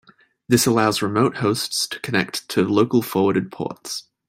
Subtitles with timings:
[0.47, 4.05] This allows remote hosts to connect to local forwarded ports.